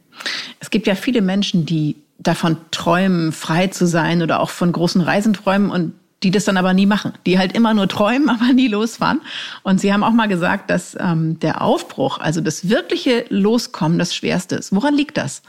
[0.60, 5.02] Es gibt ja viele Menschen, die davon träumen, frei zu sein oder auch von großen
[5.02, 8.54] Reisen träumen und die das dann aber nie machen, die halt immer nur träumen, aber
[8.54, 9.22] nie losfahren.
[9.64, 14.16] Und Sie haben auch mal gesagt, dass ähm, der Aufbruch, also das wirkliche Loskommen, das
[14.16, 14.76] Schwerste ist.
[14.76, 15.42] Woran liegt das?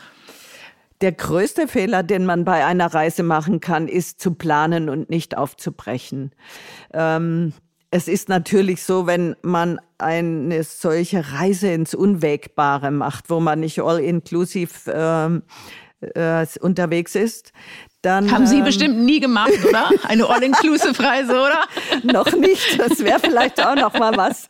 [1.00, 5.36] Der größte Fehler, den man bei einer Reise machen kann, ist zu planen und nicht
[5.36, 6.32] aufzubrechen.
[6.92, 7.52] Ähm,
[7.90, 13.80] es ist natürlich so, wenn man eine solche Reise ins Unwägbare macht, wo man nicht
[13.80, 15.42] all-inclusive ähm,
[16.00, 17.52] äh, unterwegs ist,
[18.02, 19.90] dann, Haben Sie ähm, bestimmt nie gemacht, oder?
[20.06, 21.64] Eine All-Inclusive-Reise, oder?
[22.04, 22.78] noch nicht.
[22.78, 24.46] Das wäre vielleicht auch noch mal was.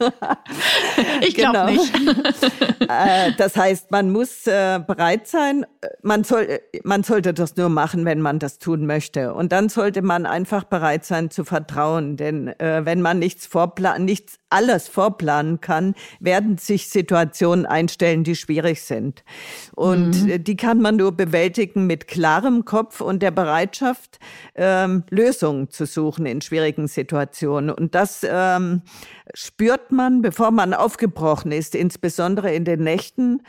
[1.23, 1.71] ich glaube genau.
[1.71, 1.95] nicht.
[2.81, 5.65] äh, das heißt, man muss äh, bereit sein.
[6.03, 9.33] Man, soll, man sollte das nur machen, wenn man das tun möchte.
[9.33, 12.19] Und dann sollte man einfach bereit sein zu vertrauen.
[12.19, 18.37] Denn äh, wenn man nichts vorplanen, nichts alles vorplanen kann, werden sich Situationen einstellen, die
[18.37, 19.25] schwierig sind.
[19.75, 20.45] Und mhm.
[20.45, 24.19] die kann man nur bewältigen mit klarem Kopf und der Bereitschaft,
[24.55, 27.71] ähm, Lösungen zu suchen in schwierigen Situationen.
[27.71, 28.83] Und das ähm,
[29.35, 33.43] spürt man, bevor man aufgebrochen ist, insbesondere in den Nächten,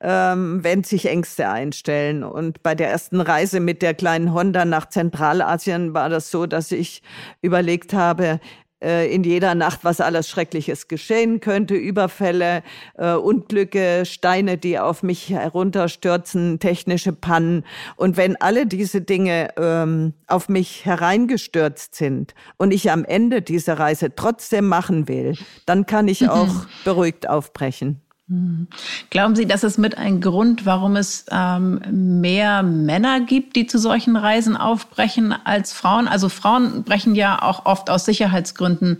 [0.00, 2.24] ähm, wenn sich Ängste einstellen.
[2.24, 6.72] Und bei der ersten Reise mit der kleinen Honda nach Zentralasien war das so, dass
[6.72, 7.02] ich
[7.40, 8.38] überlegt habe, äh,
[8.82, 12.62] in jeder Nacht, was alles Schreckliches geschehen könnte, Überfälle,
[12.98, 17.64] äh, Unglücke, Steine, die auf mich herunterstürzen, technische Pannen.
[17.96, 23.78] Und wenn alle diese Dinge ähm, auf mich hereingestürzt sind und ich am Ende diese
[23.78, 26.28] Reise trotzdem machen will, dann kann ich mhm.
[26.28, 28.01] auch beruhigt aufbrechen.
[29.10, 31.80] Glauben Sie, das ist mit ein Grund, warum es ähm,
[32.20, 36.08] mehr Männer gibt, die zu solchen Reisen aufbrechen als Frauen?
[36.08, 38.98] Also Frauen brechen ja auch oft aus Sicherheitsgründen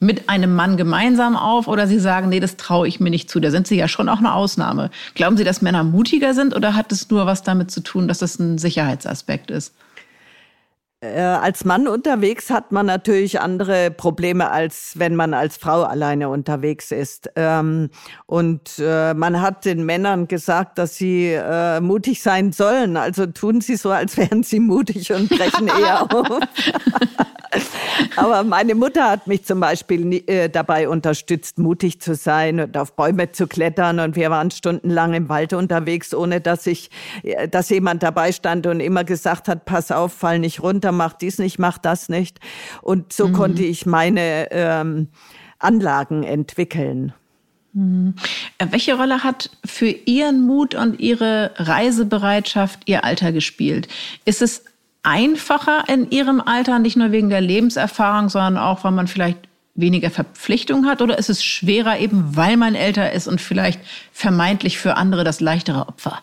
[0.00, 3.40] mit einem Mann gemeinsam auf oder Sie sagen, nee, das traue ich mir nicht zu.
[3.40, 4.90] Da sind Sie ja schon auch eine Ausnahme.
[5.14, 8.18] Glauben Sie, dass Männer mutiger sind oder hat es nur was damit zu tun, dass
[8.18, 9.74] das ein Sicherheitsaspekt ist?
[11.00, 16.28] Äh, als Mann unterwegs hat man natürlich andere Probleme, als wenn man als Frau alleine
[16.28, 17.30] unterwegs ist.
[17.36, 17.90] Ähm,
[18.26, 22.96] und äh, man hat den Männern gesagt, dass sie äh, mutig sein sollen.
[22.96, 26.40] Also tun sie so, als wären sie mutig und brechen eher auf.
[28.16, 32.94] Aber meine Mutter hat mich zum Beispiel äh, dabei unterstützt, mutig zu sein und auf
[32.94, 34.00] Bäume zu klettern.
[34.00, 36.90] Und wir waren stundenlang im Wald unterwegs, ohne dass ich,
[37.50, 41.38] dass jemand dabei stand und immer gesagt hat, pass auf, fall nicht runter, mach dies
[41.38, 42.40] nicht, mach das nicht.
[42.82, 43.32] Und so mhm.
[43.32, 45.08] konnte ich meine ähm,
[45.58, 47.12] Anlagen entwickeln.
[47.72, 48.14] Mhm.
[48.70, 53.88] Welche Rolle hat für Ihren Mut und Ihre Reisebereitschaft Ihr Alter gespielt?
[54.24, 54.64] Ist es
[55.02, 59.38] einfacher in Ihrem Alter, nicht nur wegen der Lebenserfahrung, sondern auch, weil man vielleicht
[59.74, 61.02] weniger Verpflichtung hat?
[61.02, 63.80] Oder ist es schwerer, eben weil man älter ist und vielleicht
[64.12, 66.20] vermeintlich für andere das leichtere Opfer?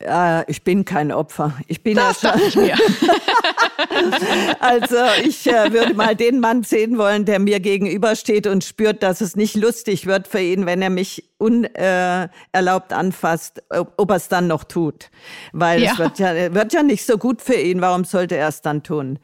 [0.00, 1.54] Äh, ich bin kein Opfer.
[1.66, 2.64] Ich bin das ja schon.
[2.66, 2.72] Ich
[4.60, 9.20] also ich äh, würde mal den Mann sehen wollen, der mir gegenübersteht und spürt, dass
[9.20, 14.28] es nicht lustig wird für ihn, wenn er mich unerlaubt äh, anfasst, ob, er es
[14.28, 15.10] dann noch tut.
[15.52, 15.92] Weil ja.
[15.92, 17.80] es wird ja, wird ja nicht so gut für ihn.
[17.80, 19.18] Warum sollte er es dann tun?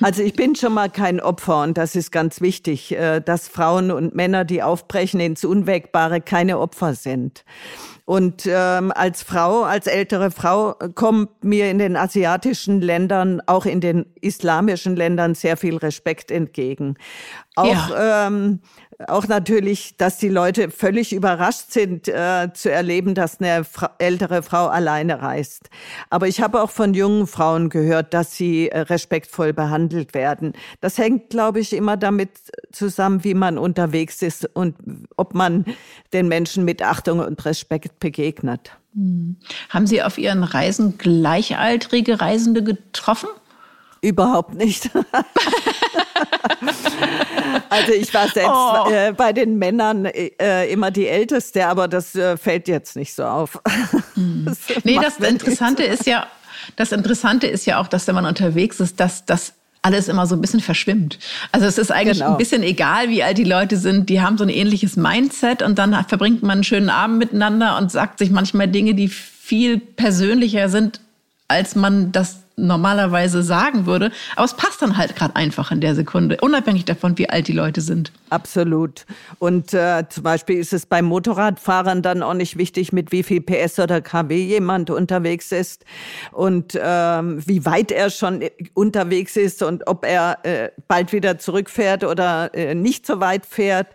[0.00, 3.92] Also ich bin schon mal kein Opfer und das ist ganz wichtig, äh, dass Frauen
[3.92, 7.44] und Männer, die aufbrechen ins Unwägbare, keine Opfer sind.
[8.06, 13.80] Und ähm, als Frau, als ältere Frau, kommt mir in den asiatischen Ländern, auch in
[13.80, 16.96] den islamischen Ländern sehr viel Respekt entgegen.
[17.56, 18.28] Auch ja.
[18.28, 18.60] ähm,
[19.08, 24.42] auch natürlich, dass die Leute völlig überrascht sind äh, zu erleben, dass eine Fra ältere
[24.42, 25.68] Frau alleine reist.
[26.08, 30.54] Aber ich habe auch von jungen Frauen gehört, dass sie äh, respektvoll behandelt werden.
[30.80, 32.30] Das hängt, glaube ich, immer damit
[32.72, 34.76] zusammen, wie man unterwegs ist und
[35.16, 35.66] ob man
[36.12, 38.72] den Menschen mit Achtung und Respekt begegnet.
[38.94, 39.36] Hm.
[39.68, 43.28] Haben Sie auf Ihren Reisen gleichaltrige Reisende getroffen?
[44.06, 44.88] Überhaupt nicht.
[47.68, 48.88] also ich war selbst oh.
[48.88, 53.24] äh, bei den Männern äh, immer die Älteste, aber das äh, fällt jetzt nicht so
[53.24, 53.60] auf.
[54.18, 54.46] Mhm.
[54.46, 56.26] Das nee, das Interessante ist ja,
[56.76, 60.34] das Interessante ist ja auch, dass wenn man unterwegs ist, dass das alles immer so
[60.34, 61.18] ein bisschen verschwimmt.
[61.52, 62.30] Also es ist eigentlich genau.
[62.30, 64.08] ein bisschen egal, wie alt die Leute sind.
[64.08, 67.92] Die haben so ein ähnliches Mindset und dann verbringt man einen schönen Abend miteinander und
[67.92, 71.00] sagt sich manchmal Dinge, die viel persönlicher sind,
[71.46, 74.10] als man das normalerweise sagen würde.
[74.34, 77.52] Aber es passt dann halt gerade einfach in der Sekunde, unabhängig davon, wie alt die
[77.52, 78.12] Leute sind.
[78.30, 79.04] Absolut.
[79.38, 83.42] Und äh, zum Beispiel ist es beim Motorradfahrern dann auch nicht wichtig, mit wie viel
[83.42, 85.84] PS oder kW jemand unterwegs ist
[86.32, 88.42] und ähm, wie weit er schon
[88.74, 93.88] unterwegs ist und ob er äh, bald wieder zurückfährt oder äh, nicht so weit fährt.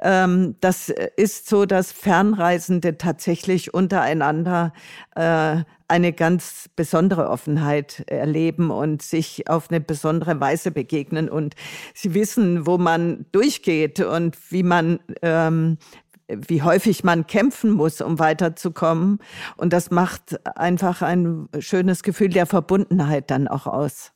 [0.00, 4.72] Ähm, das ist so, dass Fernreisende tatsächlich untereinander
[5.14, 11.28] äh, eine ganz besondere Offenheit erleben und sich auf eine besondere Weise begegnen.
[11.28, 11.54] Und
[11.94, 15.78] sie wissen, wo man durchgeht und wie man, ähm,
[16.28, 19.18] wie häufig man kämpfen muss, um weiterzukommen.
[19.56, 24.12] Und das macht einfach ein schönes Gefühl der Verbundenheit dann auch aus.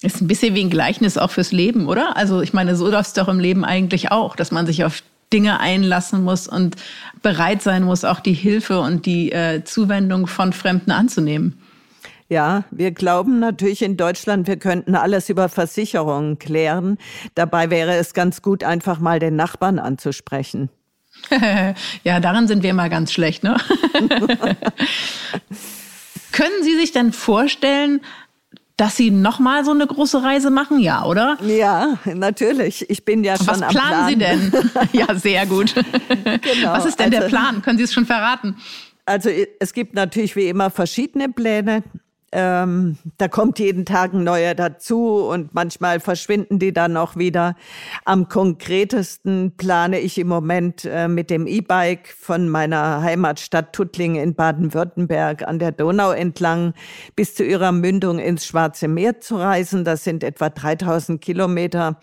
[0.00, 2.16] Ist ein bisschen wie ein Gleichnis auch fürs Leben, oder?
[2.16, 5.02] Also ich meine, so läuft es doch im Leben eigentlich auch, dass man sich auf
[5.32, 6.76] Dinge einlassen muss und
[7.22, 11.60] bereit sein muss, auch die Hilfe und die äh, Zuwendung von Fremden anzunehmen.
[12.30, 16.98] Ja, wir glauben natürlich in Deutschland, wir könnten alles über Versicherungen klären.
[17.34, 20.68] Dabei wäre es ganz gut, einfach mal den Nachbarn anzusprechen.
[22.04, 23.56] ja, daran sind wir mal ganz schlecht, ne?
[26.32, 28.00] Können Sie sich denn vorstellen,
[28.78, 31.36] dass Sie noch mal so eine große Reise machen, ja, oder?
[31.42, 32.88] Ja, natürlich.
[32.88, 34.08] Ich bin ja schon Was am planen Plan.
[34.08, 34.70] Sie denn?
[34.92, 35.74] ja, sehr gut.
[35.74, 36.72] Genau.
[36.72, 37.60] Was ist denn also, der Plan?
[37.60, 38.56] Können Sie es schon verraten?
[39.04, 41.82] Also es gibt natürlich wie immer verschiedene Pläne.
[42.30, 47.56] Ähm, da kommt jeden Tag ein neuer dazu und manchmal verschwinden die dann auch wieder.
[48.04, 54.34] Am konkretesten plane ich im Moment äh, mit dem E-Bike von meiner Heimatstadt Tuttlingen in
[54.34, 56.74] Baden-Württemberg an der Donau entlang
[57.16, 59.84] bis zu ihrer Mündung ins Schwarze Meer zu reisen.
[59.84, 61.98] Das sind etwa 3000 Kilometer.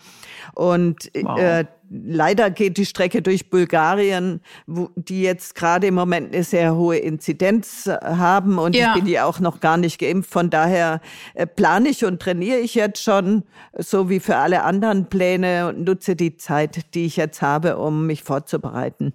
[0.54, 1.38] Und wow.
[1.38, 6.74] äh, leider geht die Strecke durch Bulgarien, wo die jetzt gerade im Moment eine sehr
[6.74, 8.94] hohe Inzidenz äh, haben und ja.
[8.94, 10.30] ich bin ja auch noch gar nicht geimpft.
[10.30, 11.00] Von daher
[11.34, 13.44] äh, plane ich und trainiere ich jetzt schon,
[13.76, 18.06] so wie für alle anderen Pläne und nutze die Zeit, die ich jetzt habe, um
[18.06, 19.12] mich vorzubereiten.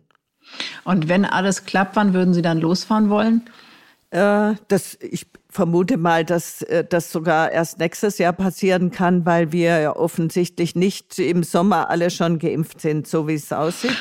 [0.83, 3.43] Und wenn alles klappt, wann würden Sie dann losfahren wollen?
[4.11, 9.51] Äh, das, ich vermute mal, dass äh, das sogar erst nächstes Jahr passieren kann, weil
[9.51, 13.97] wir ja offensichtlich nicht im Sommer alle schon geimpft sind, so wie es aussieht.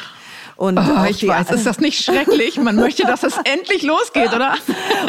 [0.61, 2.59] Und oh, ich weiß, ist das nicht schrecklich?
[2.59, 4.57] Man möchte, dass es endlich losgeht, oder?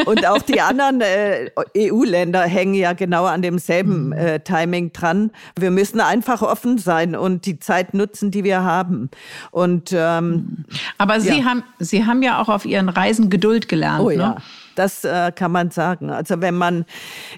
[0.06, 4.12] Und auch die anderen äh, EU-Länder hängen ja genau an demselben mhm.
[4.12, 5.30] äh, Timing dran.
[5.58, 9.10] Wir müssen einfach offen sein und die Zeit nutzen, die wir haben.
[9.50, 10.64] Und ähm,
[10.96, 11.44] aber Sie ja.
[11.44, 14.02] haben Sie haben ja auch auf Ihren Reisen Geduld gelernt.
[14.02, 14.28] Oh ja.
[14.30, 14.36] Ne?
[14.74, 16.10] Das äh, kann man sagen.
[16.10, 16.84] Also wenn man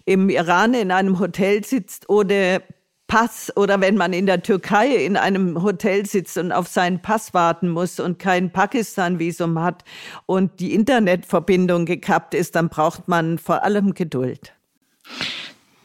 [0.05, 2.63] im Iran in einem Hotel sitzt ohne
[3.07, 7.35] Pass oder wenn man in der Türkei in einem Hotel sitzt und auf seinen Pass
[7.35, 9.85] warten muss und kein Pakistan-Visum hat
[10.27, 14.53] und die Internetverbindung gekappt ist, dann braucht man vor allem Geduld.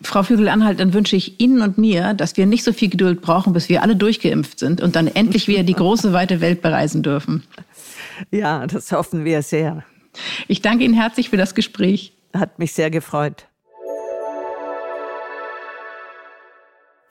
[0.02, 3.52] Frau Flügel-Anhalt, dann wünsche ich Ihnen und mir, dass wir nicht so viel Geduld brauchen,
[3.52, 7.44] bis wir alle durchgeimpft sind und dann endlich wieder die große, weite Welt bereisen dürfen.
[8.32, 9.84] Ja, das hoffen wir sehr.
[10.48, 12.14] Ich danke Ihnen herzlich für das Gespräch.
[12.34, 13.48] Hat mich sehr gefreut.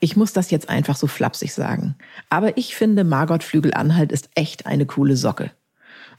[0.01, 1.97] Ich muss das jetzt einfach so flapsig sagen.
[2.31, 5.51] Aber ich finde, Margot Flügel-Anhalt ist echt eine coole Socke.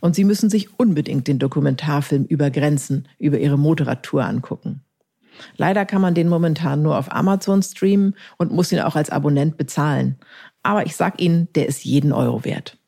[0.01, 4.83] Und Sie müssen sich unbedingt den Dokumentarfilm über Grenzen, über ihre Motorradtour angucken.
[5.55, 9.57] Leider kann man den momentan nur auf Amazon streamen und muss ihn auch als Abonnent
[9.57, 10.17] bezahlen.
[10.63, 12.78] Aber ich sag Ihnen, der ist jeden Euro wert.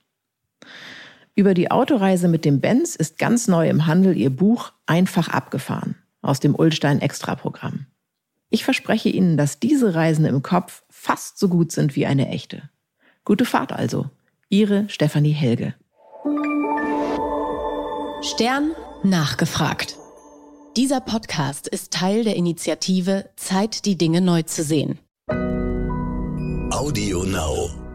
[1.36, 5.96] Über die Autoreise mit dem Benz ist ganz neu im Handel ihr Buch Einfach abgefahren
[6.22, 7.88] aus dem Ullstein Extra-Programm.
[8.50, 12.70] Ich verspreche Ihnen, dass diese Reisen im Kopf fast so gut sind wie eine echte.
[13.24, 14.10] Gute Fahrt also.
[14.50, 15.74] Ihre Stefanie Helge.
[18.22, 18.72] Stern
[19.04, 19.96] nachgefragt.
[20.76, 25.00] Dieser Podcast ist Teil der Initiative Zeit, die Dinge neu zu sehen.
[26.72, 27.91] Audio Now.